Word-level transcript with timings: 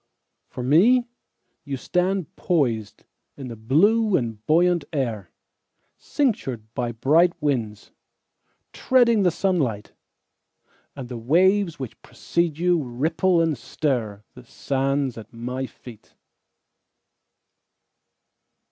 For 0.47 0.63
me, 0.63 1.05
You 1.63 1.77
stand 1.77 2.35
poisedIn 2.35 3.05
the 3.49 3.55
blue 3.55 4.17
and 4.17 4.43
buoyant 4.47 4.83
air, 4.91 5.29
Cinctured 5.99 6.63
by 6.73 6.91
bright 6.91 7.39
winds, 7.39 7.91
Treading 8.73 9.21
the 9.21 9.29
sunlight. 9.29 9.93
And 10.95 11.07
the 11.07 11.19
waves 11.19 11.77
which 11.77 12.01
precede 12.01 12.55
youRipple 12.55 13.43
and 13.43 13.55
stirThe 13.55 14.43
sands 14.47 15.19
at 15.19 15.31
my 15.31 15.67
feet. 15.67 16.15